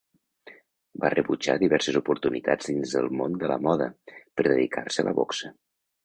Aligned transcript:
Va 1.01 1.09
rebutjar 1.13 1.55
diverses 1.63 1.99
oportunitats 1.99 2.71
dins 2.71 2.93
del 2.99 3.09
món 3.19 3.35
de 3.43 3.51
la 3.51 3.57
moda, 3.65 3.87
per 4.41 4.47
dedicar-se 4.49 5.05
a 5.05 5.07
la 5.09 5.15
boxa. 5.21 5.53